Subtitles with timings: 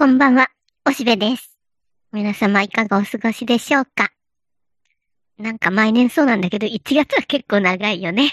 [0.00, 0.48] こんばんは、
[0.88, 1.58] おしべです。
[2.12, 4.12] 皆様いかがお過ごしでしょうか？
[5.38, 8.30] なんか毎年そうなんだけど、1月は結構長いよね。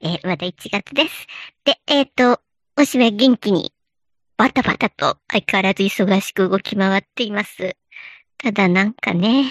[0.00, 1.26] えーまだ1月です。
[1.64, 2.40] で、えっ、と、
[2.76, 3.72] おしべ元気に、
[4.36, 7.76] バタバタと相変わらず忙しく動き回っています。
[8.38, 9.50] ただなんかね、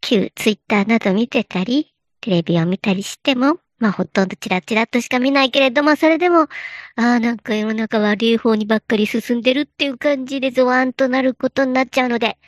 [0.00, 1.92] 旧ツイッターなど見てたり、
[2.22, 6.46] テレビを見たりしても、まあほとんどチラチラとしか見ないけれども、それでも、あ
[6.94, 12.38] あ、なんか世の中悪い方にばっかり進んでるっていう感じでゾワンとなることになっちゃうので、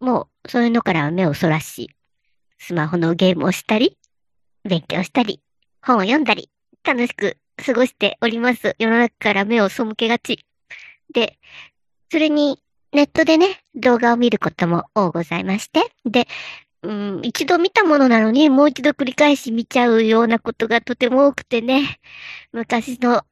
[0.00, 1.90] もうそういうのから目をそらし、
[2.58, 3.98] スマホのゲームをしたり、
[4.64, 5.42] 勉強したり、
[5.82, 6.48] 本を読んだり、
[6.84, 8.76] 楽しく過ごしております。
[8.78, 10.46] 世の中から目を背けがち。
[11.12, 11.38] で、
[12.10, 12.62] それに
[12.94, 16.26] ネットでね、動画を見ることも多ございまして、で、
[16.82, 22.00] うん、一度見たものなのにもう一度繰り返し見ちゃうようなことがとても多くてね、
[22.52, 23.22] 昔の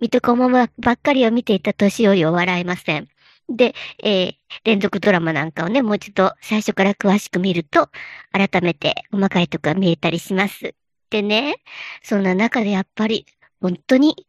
[0.00, 3.08] 水戸黄門ばっかりを見ていた年寄りを笑えません。
[3.48, 7.90] で、えー連続ドラマなんかをね、もう一度最初から詳しく見ると、
[8.32, 10.74] 改めて細かいとこが見えたりします。
[11.10, 11.56] でね、
[12.02, 13.26] そんな中でやっぱり、
[13.60, 14.26] 本当に、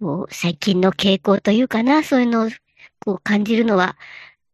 [0.00, 2.50] こう、最近の傾向というかな、そういうのを、
[3.04, 3.96] こう感じるのは、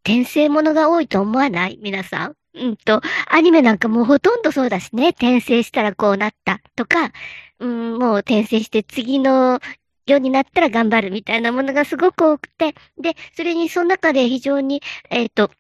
[0.04, 1.78] 転生ものが多いと思わない？
[1.80, 2.37] 皆さん？
[2.58, 7.12] うんと、アニメなんかもうほとんどそうだしね、転生したらこうなったとか、
[7.60, 9.60] うん、もう転生して次の
[10.06, 15.50] ようになったら頑張るみたいなものがすごく多くて、で、それにその中で非常に、えっ、と、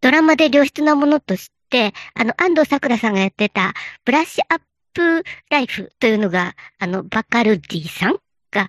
[0.00, 4.60] ドラマで良質なものとして、あの、安藤桜さんがやってた、ブラッシュアッ
[4.92, 8.16] プライフというのが、あの、バカルディさん
[8.50, 8.68] が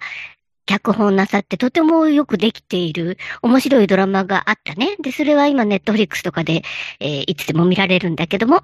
[0.66, 4.96] 脚本なさってとてもよくできている面白いドラマがあったね。
[5.02, 6.64] で、それは今ネットフリックスとかで、
[7.00, 8.64] えーいつでも見られるんだけども、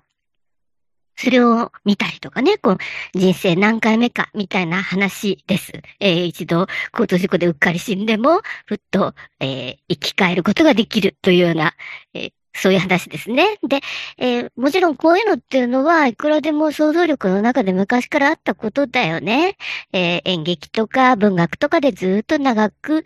[1.16, 2.78] それを見たりとかね、こう、
[3.14, 5.72] 人生何回目か、みたいな話です。
[6.00, 11.76] えー一度、交通事故でうっかり死んでも、ふっと、えー生き返ることができるというような、
[12.14, 13.58] えーそういう話ですね。
[13.68, 13.80] で、
[14.18, 19.58] えーもちろんこういうのっていうのは、いくらでも想像力の中で昔からあったことだよね。
[19.94, 23.04] えー演劇とか文学とかでずっと長く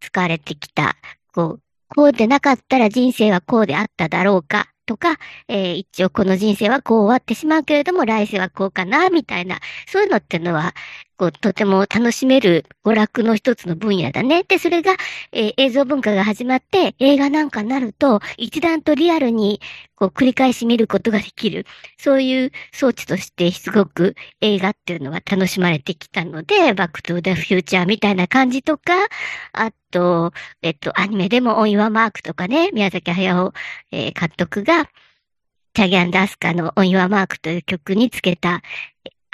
[0.00, 0.96] 使われてきた、
[1.32, 5.18] こう、こうでなかったら人生はこうであっただろうか、とか、
[5.48, 9.58] えー一応この人生はこう終わってしまうけれども、来世はこうかな、みたいな、
[9.88, 10.74] そういうのっていうのは、
[11.16, 14.42] こう、とても楽しめる娯楽の一つの分野だね。
[14.44, 14.96] で、それが、
[15.32, 19.60] えー映像文化が始まって、映画なんかになると、一段とリアルに、
[19.94, 21.66] こう、繰り返し見ることができる。
[21.98, 28.92] そういう装置として、すごく映画っていうのは楽しまれてきたので、バックトゥーザフューチャーみたいな感じとか、
[29.52, 33.52] あと、えっと、アニメでもオン・ユア・マークとかね、宮崎駿、
[33.92, 34.88] えー監督が、
[35.74, 38.62] チャギアン・ダスカのオン・ユア・マークという曲につけた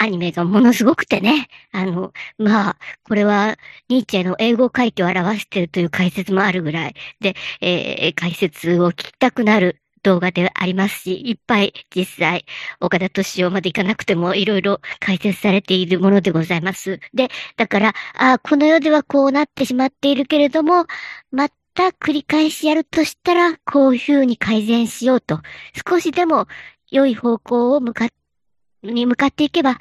[0.02, 3.56] アニメがものすごくてね、あの、まあ、これは
[3.88, 6.94] ニーチェの英語回帰を表しているという解説もあるぐらい。
[7.20, 12.44] で、えー解説を聞きたくなる動画でありますし、いっぱい実際、
[12.80, 17.00] 岡田敏夫まで行かなくてもいろいろ解説されているものでございます。
[17.14, 20.86] で、だから、ああ、この世ではこうなってしまっているけれども、
[21.30, 25.40] また繰り返しやるとしたら、こういうふうに改善しようと、
[25.88, 26.46] 少しでも
[26.90, 28.08] 良い方向を向かっ、
[28.82, 29.78] に向かっていけば、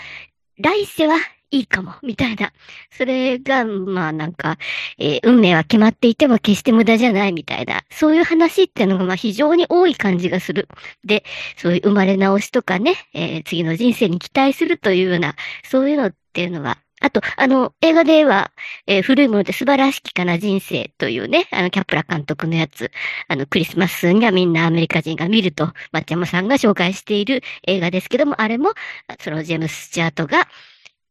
[0.58, 1.18] 来世は
[1.52, 2.54] いいかも、みたいな。
[2.92, 4.58] それが、まあなんか、
[4.98, 10.68] えー運命は決まっていても決して無駄じゃないみたいな、そういう話っていうのがまあ非常に多い感じがする。
[11.04, 11.24] で、
[11.58, 18.52] そういう生まれ直しとかね、えー次の人生に期待するというような、そういうのっていうのは、あと、あの、映画では、
[18.88, 22.92] えー古いもので素晴らしきかな人生というね、あの、キャプラ監督のやつ、
[23.28, 28.74] あの、クリスマスにはみんなアメリカ人が見ると、松山さんが紹介している映画ですけども、あれも、
[29.20, 30.48] そのジェームス・スチュアートが、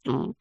[0.06, 0.34] うん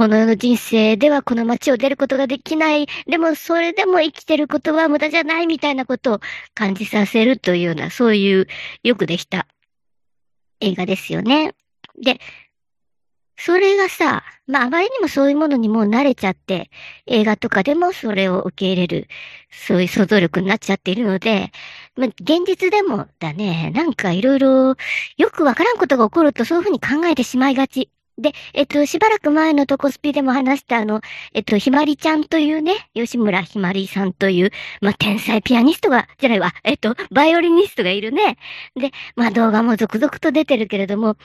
[0.00, 2.86] この世の人生ではこの街を出ることができない。
[3.06, 6.20] でもそれでも生きてることは無駄じゃないみたいなことを
[6.54, 8.46] 感じさせるというような、そういう
[8.82, 9.46] よくできた
[10.60, 11.54] 映画ですよね。
[12.02, 12.18] で、
[13.42, 16.70] それがさ、まああまりにもそういうものにもう慣れちゃって、
[17.06, 19.08] 映画とかでもそれを受け入れる、
[19.50, 21.50] そういう想像力になっちゃっているので、
[21.96, 24.76] まあ現実でもだね、なんかいろいろ
[25.16, 27.90] よくわからんことが起こるとそういうふうに考えてしまいがち。
[28.18, 31.00] で、えっと、しばらく前のトコスピでも話したあの、
[31.32, 34.50] えっと、ひまりちゃんというね、吉村ひまりさんという、
[34.82, 38.36] まあ、天才ピアニストが、じゃないわ、えっと、バイオリニストがいるね。
[38.76, 41.16] で、まあ、動画も続々と出てるけれども、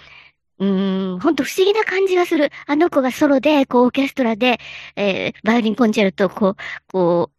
[0.60, 2.50] うーん、ほんと不思議な感じがする。
[2.68, 4.60] あの子がソロで、こう、オーケストラで、
[4.96, 6.56] えーバイオリンコンチェルトをこう、
[6.88, 7.31] こ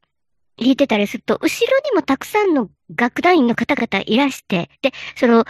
[0.59, 5.45] う、弾いてたりすると、後ろにもたくさんの楽団員の方々いらして、で、その、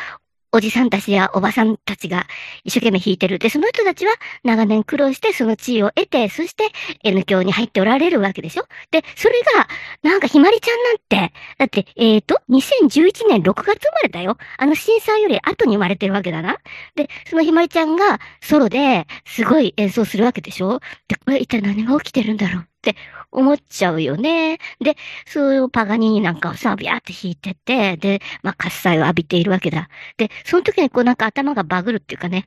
[0.57, 2.27] おじさんたちやおばさんたちが
[2.65, 3.39] 一生懸命弾いてる。
[3.39, 4.13] で、その人たちは
[4.43, 6.71] 長年苦労してその地位を得て、そして
[7.05, 8.65] N 教に入っておられるわけでしょ？
[8.91, 9.69] で、それが、
[10.03, 14.39] なんかひまりちゃんなんて、だって、えっ、ー、と、2011年6月生まれだよ。
[14.57, 16.57] あの震災より後に生まれてるわけだな。
[16.95, 20.81] で、そのひまりちゃんがソロですごい演奏するわけでしょ？
[21.09, 22.69] で、これ一体何が起きてるんだろう？
[22.91, 22.97] って
[23.33, 24.59] 思っちゃうよね。
[24.81, 24.97] で、
[25.27, 29.89] そういうパガニーなんかをさ、ビャーって弾いてて、で、まあ、喝采を浴びているわけだ。
[30.17, 32.47] で、その時にこうなんか頭がバグるっていうかね、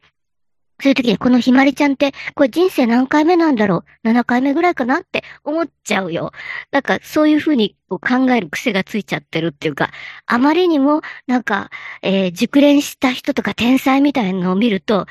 [0.82, 6.32] そういう時にこのひまりちゃんって、これ人生何回目なんだろう ?7 回目ぐらいかなって思っちゃうよ。
[6.72, 8.00] なんかそういうふうに考
[8.32, 9.92] える癖がついちゃってるっていうか、
[10.26, 11.70] あまりにもなんか、
[12.02, 15.06] えー、熟練した人とか天才みたいなのを見ると、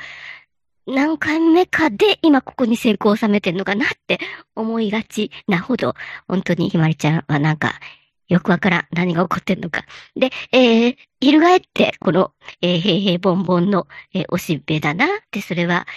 [0.89, 4.19] 何回目かで今ここに成功を収めてんのかなって
[4.55, 5.93] 思いがちなほど、
[6.27, 7.79] 本当にひまりちゃんはなんか、
[8.27, 8.87] よくわからん。
[8.91, 9.85] 何が起こってんのか。
[10.15, 12.31] で、えー、翻って、この、
[12.61, 15.07] えー、平平ボンボンの、えー、おしべだな。
[15.31, 15.87] で、それは、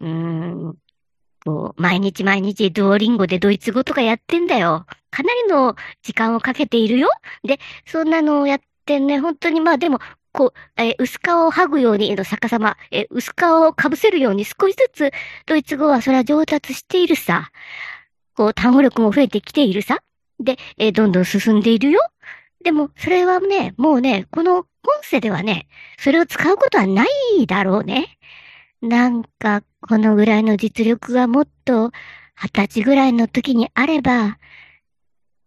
[0.00, 0.76] うーん、
[1.44, 4.86] こう、毎日毎日ドーリンゴでドイツ語とかやってんだよ。
[5.10, 7.08] かなりの時間をかけているよ。
[7.44, 9.98] で、そんなのをやってね、本当にまあでも、
[10.34, 15.12] こう、えー、薄皮を剥ぐようにの逆さま、えー、薄皮をかぶせるように少しずつ
[15.46, 17.50] ドイツ語はそれは上達しているさ。
[18.34, 20.00] こう、単語力も増えてきているさ。
[20.40, 22.00] で、えー、どんどん進んでいるよ。
[22.64, 24.66] でも、それはね、もうね、この本
[25.02, 27.04] 世ではね、それを使うことはな
[27.38, 28.18] いだろうね。
[28.82, 31.92] なんか、このぐらいの実力がもっと、
[32.34, 34.38] 二十歳ぐらいの時にあれば、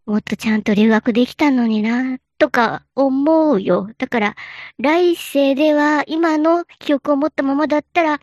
[0.05, 3.89] もっとちゃんと留学できたのにな、とか思うよ。
[3.97, 4.35] だから、
[4.79, 8.19] 来世では今の記憶を持ったままだったら、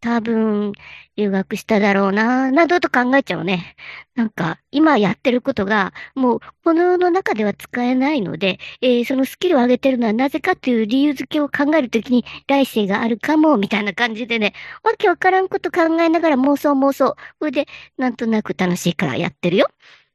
[0.00, 0.72] 多分、
[1.16, 3.74] 留学しただろうな、などと考えちゃうね。
[4.14, 14.52] なんか、今やってることが、もう、この世の中では使えないので、えー、そのスキルを上げてるのはなぜかという理由付けを考えるときに、来世があるかも、みたいな感じでね、
[14.84, 17.16] わけわからんこと考えながら妄想妄想。
[17.40, 17.66] それで、
[17.96, 19.68] なんとなく楽しいからやってるよ。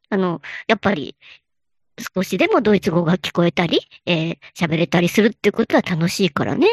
[0.10, 1.16] あの、やっぱり、
[2.04, 6.68] 少しでもドイツ語が聞こえたり、えー、喋れたりするってことは楽しいからね。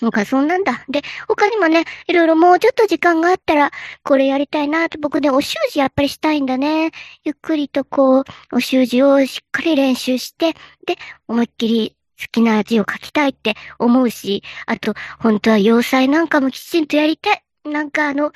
[0.00, 0.84] なんかそんなんだ。
[0.88, 3.70] で、他にもね、いろいろもうちょっと時間があったら、
[4.02, 6.90] これやりたいなと、僕ね、お習字やっぱりしたいんだね。
[7.22, 10.54] ゆっくりとこう、お習字をしっかり練習して、
[10.86, 10.96] で、
[11.28, 17.42] 思いっきり好きな字を書きたいって思うし、あと、本当は要塞なんかもきちんとやりたい。
[17.64, 18.32] なんかあの、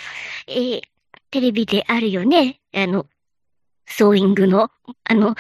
[0.47, 0.81] えー、
[1.31, 2.61] テレビであるよね。
[2.73, 3.07] あの、
[3.89, 4.71] ソーイングの、
[5.05, 5.35] あの、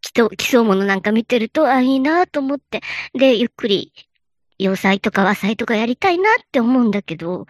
[0.00, 2.82] 基礎、基礎ものなんか見てると、あ、いいなと思って。
[3.14, 3.92] で、ゆっくり
[4.58, 7.46] 洋裁とか和裁とかやりたいなって思うんだけど、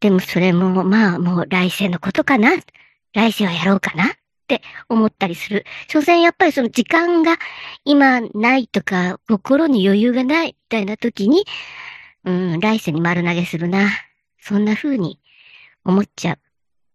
[0.00, 2.50] でもそれも、まあもう来世のことかな。
[3.14, 4.08] 来世はやろうかなっ
[4.48, 5.64] て思ったりする。
[5.88, 7.38] 所詮やっぱりその時間が
[7.84, 11.44] 今ないとか、心に余裕がないみたいな時に、
[12.24, 13.88] うん、来世に丸投げするな。
[14.40, 15.20] そんな風に
[15.84, 16.38] 思っちゃう。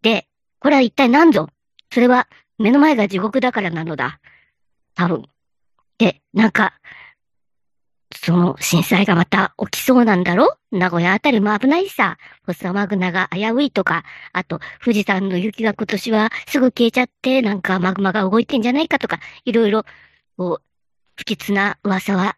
[0.02, 0.28] で、
[0.60, 1.50] これは一体何ぞ
[1.92, 2.28] それは
[2.60, 4.20] 目の前が地獄だからなのだ。
[4.94, 5.26] 多分。
[5.98, 6.74] で、なんか、
[8.14, 10.58] その震災がまた起きそうなんだろ？
[10.72, 12.18] 名古屋あたりも危ないさ。
[12.44, 14.04] フォッサマグナが危ういとか、
[14.34, 19.86] あと富士山の雪が今年はすぐ消えちゃってなんかマグマが動いてんじゃないかとか、いろいろ、
[20.38, 20.64] こう、
[21.16, 22.36] 不吉な噂は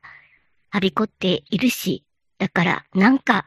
[0.70, 2.04] はびこっているし、
[2.38, 3.46] だからなんか、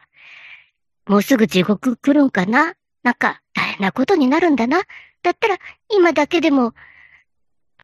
[1.07, 2.73] もうすぐ地獄来るんかな？
[3.03, 4.81] なんか大変なことになるんだな。
[5.25, 5.57] だったら
[5.89, 6.73] 今だけでも、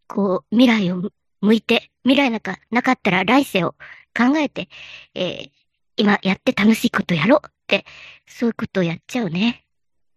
[0.08, 1.12] こう、未来を
[1.42, 3.71] 向いて、未来なんかなかったら来世を
[4.16, 4.69] 考えて、
[5.16, 5.50] えー、
[5.98, 7.86] 今やって楽しいことやろうって、
[8.28, 9.66] そういうことをやっちゃうね。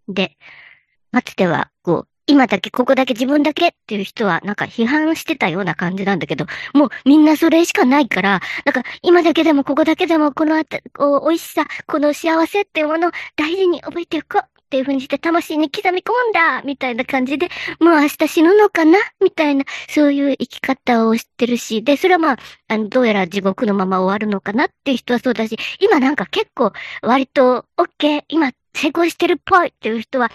[0.07, 0.37] で、
[1.12, 17.49] 松では、こう、今だけ、ここだけ自分だけっていう人は、なんか批判してたような感じなんだけど、もうみんなそれしかないから、なんか今だけでもここだけでもこのあた、こう、美味しさ、この幸せっていうものを大事に覚えておこうっていう風にして魂に刻み込んだみたいな感じで、
[17.80, 18.99] もう明日死ぬのかな？
[19.23, 30.30] みたいな、そういう生き方をしてるし、で、それはまあ、あの、どうやら地獄のまま終わるのかなっていう人はそうだし、今なんか結構割と、オッケー、今成功してるっぽいっていう人は、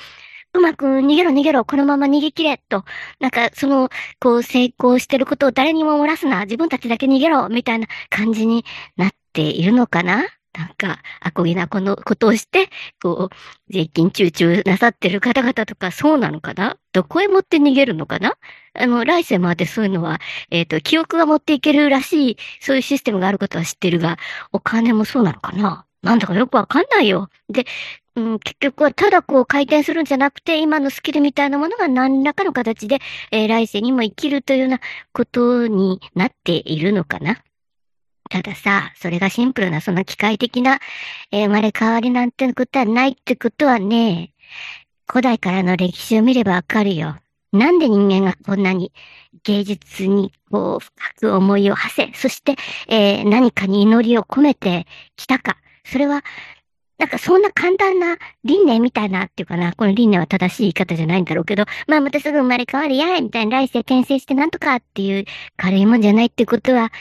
[0.53, 2.83] うまく逃げろ逃げろ、このまま逃げ切れ、と。
[3.19, 8.65] なんか、その、こう、成功してることを誰にも漏らすな、自分たちだけ逃げろ、みたいな感じに
[8.97, 10.25] なっているのかな？
[10.53, 12.69] なんか、アコギなこのことをして、
[13.01, 16.77] こう、税金集中なさってる方々とかそうなのかな？
[16.91, 18.35] どこへ持って逃げるのかな？
[18.73, 24.17] あの、来世までそういうのは、えっ、ー、と、記憶が持っていけるらしい、そういうシステムがあることは知ってるが、
[24.51, 25.85] お金もそうなのかな？
[26.01, 27.29] なんだかよくわかんないよ。
[27.49, 27.65] で、
[28.15, 32.99] うん、結局はただこう回転するんじゃなくて、今のスキルみたいなものが何らかの形で、
[33.31, 34.79] えー、来世にも生きるというような
[35.13, 37.37] ことになっているのかな？
[38.29, 40.79] たださ、それがシンプルなその機械的な、
[41.31, 44.33] えー、生まれ変わりなんてことはないってことはね、
[45.07, 47.17] 古代からの歴史を見ればわかるよ。
[47.51, 48.91] なんで人間がこんなに
[49.43, 52.55] 芸術にこう深く思いを馳せ、そして、
[52.87, 55.57] えー、何かに祈りを込めてきたか。
[55.83, 56.23] それは
[56.99, 65.25] なんかそんな簡単な輪廻みたいなっていうかな、この輪廻は正しい言い方じゃないんだろうけど、まあまたすぐ生まれ変わりやいみたいな来世転生してなんとかっていう
[65.55, 66.91] 軽いもんじゃないってことは、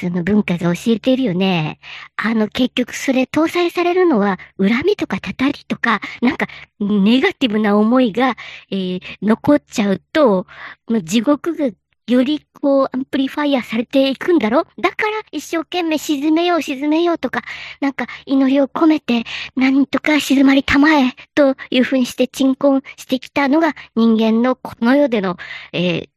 [0.00, 1.78] その文化が教えているよね。
[2.16, 6.46] あの結局それ搭載されるのは恨みとかたたりとか、なんか
[6.80, 8.36] ネガティブな思いが、
[8.70, 10.46] えー、残っちゃうと、
[10.88, 11.70] もう地獄が
[12.06, 14.66] よりこう、アンプリファイアされていくんだろ？
[14.78, 17.42] だから一生懸命沈めよう沈めようとか、
[17.80, 19.24] なんか祈りを込めて、
[19.56, 25.36] 何とか静まりたまえ、というふうにして鎮魂してきたのが人間のこの世での、
[25.72, 26.08] え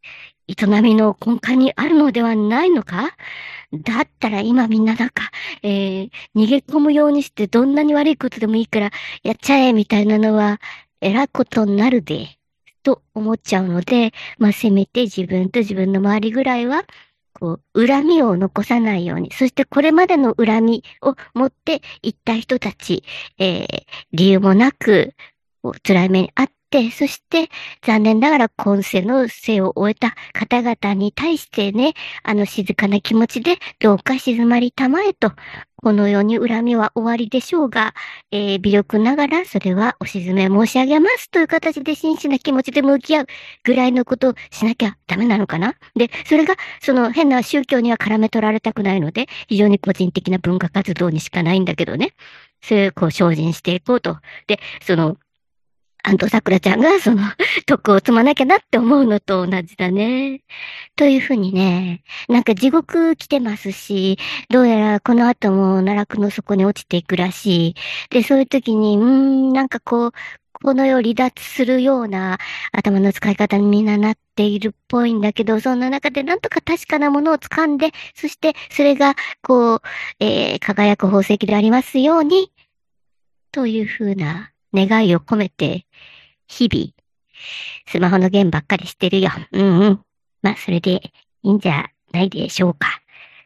[0.50, 3.15] ー、営みの根幹にあるのではないのか？
[3.74, 5.29] だったら今みんななんか、
[5.63, 8.91] えー、逃げ込むようにしてどんなに悪いことでもいいから
[9.24, 10.60] やっちゃえみたいなのは、
[11.00, 12.37] 偉いことになるで。
[12.88, 16.86] と思っちゃうので、まあ、せめて自分と自分の周りぐらいは、
[17.34, 23.03] こう、恨みを残さないように、そしてこれまでの恨みを持っていった人たち、
[23.39, 23.65] えー、
[24.13, 25.13] 理由もなく、
[25.86, 27.50] 辛い目にあって、そして
[27.82, 31.94] 残念ながら今世の生を終えた方々に対してね、
[32.24, 35.32] あの静かな気持ちでどうか静まりたまえと
[35.84, 37.94] この世に恨みは終わりでしょうが、
[38.32, 43.26] えー、微力ながらそれはお沈め申し上げますという形で真摯な気持ちで向き合う
[43.64, 52.14] ぐらいのことをしなきゃダメなのかなで、それがその変な宗教には絡め取られたくないので、非常に個人的な文化活動にしかないんだけどね。
[52.62, 54.18] そういう、こう、精進していこうと。
[54.48, 55.18] で、その、
[56.08, 57.22] 安藤桜ちゃんがその
[57.68, 60.42] 徳を積まなきゃなって思うのと同じだね。
[60.96, 64.18] というふうにね、なんか地獄来てますし、
[64.50, 67.76] どうやらこの後も奈落の底に落ちていくらしい。
[68.10, 70.12] で、そういう時に、うーん、なんかこう、
[70.64, 72.40] この世離脱するような
[72.72, 79.82] 頭の使い方にみんななっているっぽいんだけど、そんな中でなんとか確かなものを掴んで、そしてそれが、こう、
[80.22, 82.52] えー、輝く宝石でありますように、
[83.52, 84.52] というふうな
[84.86, 85.86] 願いを込めて、
[86.48, 86.94] 日々、
[87.88, 89.32] スマホのゲームばっかりしてるよ。
[89.52, 90.00] うんうん。
[90.42, 91.12] まあ、それで
[91.44, 92.88] いいんじゃないでしょうか。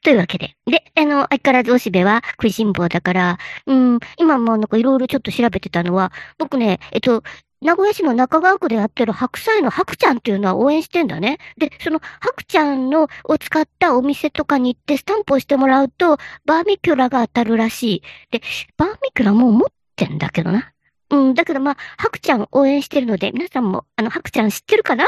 [0.03, 0.55] というわけで。
[0.65, 7.23] で、あの、相変わらずおしべは食いしん坊だから、うん、今もなんかいろいろちょっと調べてたのは、僕ね、えっと、
[7.61, 11.37] 名古屋市の中川区でやってる白菜の白ちゃんっていうのは応援してんだね。
[11.57, 18.03] で、その白ちゃんのを使ったお店とかに行ってスタンプをしてもらうと、バーミキュラが当たるらしい。
[18.31, 18.41] で、
[18.77, 20.71] バーミキュラもう持ってんだけどな。
[21.11, 25.05] うん、だけどまあ、白ちゃん応援してるので、皆さんも、あの、白ちゃん知ってるかな？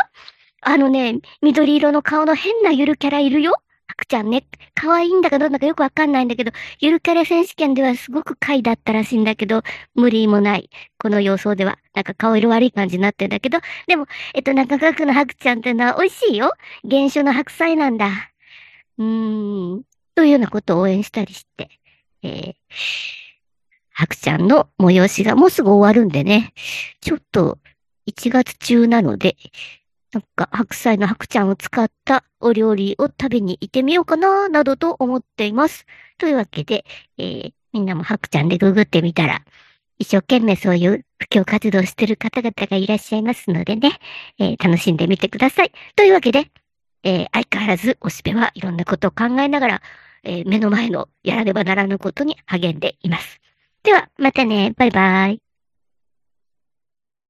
[0.62, 3.54] あのね、緑色の顔の変なゆるキャラいるよ？
[3.88, 9.62] 白ちゃんね、可愛いんだかどうだかよくわかんないんだけど、ゆるキャラ選手権ではすごく回だったらしいんだけど、
[9.94, 10.70] 無理もない。
[10.98, 11.78] この様相では。
[11.94, 16.54] なんか顔色悪い感じになってんだけど、でも、えっと、中川区の白ちゃんってのは美味しいよ。
[16.90, 18.10] 原種の白菜なんだ。
[18.98, 19.84] うーん、
[20.16, 21.70] というようなことを応援したりして、
[22.24, 22.54] えー、
[23.94, 26.54] 白ちゃんの催しがもうすぐ終わるんでね、
[27.02, 27.60] ちょっと
[28.08, 29.38] 1月中なので、
[30.14, 35.86] なんか白菜の白ちゃんを使ったお料理を食べに行ってみようかな、などと思っています。
[36.18, 36.86] というわけで、
[37.18, 39.44] えー、みんなも白ちゃんでググってみたら、
[39.98, 44.00] 一生懸命そういう布教活動してる方々がいらっしゃいますのでね、
[44.40, 45.72] えー、楽しんでみてください。
[45.96, 46.52] というわけで、
[47.04, 49.82] えー、相変わらずおしべはいろんなことを考えながら、
[50.24, 53.43] えー、目の前のやらねばならぬことに励んでいます。
[53.84, 54.74] では、またね。
[54.78, 55.43] バイバイ。